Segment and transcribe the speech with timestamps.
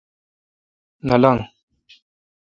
[1.07, 1.39] نہ لنگ۔